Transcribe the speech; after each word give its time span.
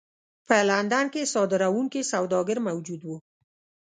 په 0.47 0.55
لندن 0.69 1.05
کې 1.13 1.31
صادروونکي 1.33 2.01
سوداګر 2.13 2.57
موجود 2.67 3.01
وو. 3.03 3.17